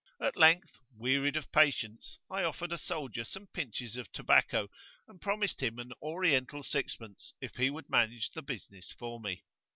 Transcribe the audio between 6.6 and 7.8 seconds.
sixpence if he